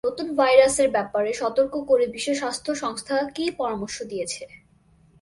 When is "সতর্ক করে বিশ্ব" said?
1.33-2.29